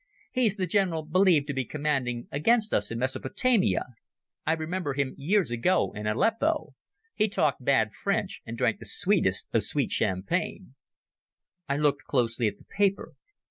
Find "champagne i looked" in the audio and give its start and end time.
9.91-12.05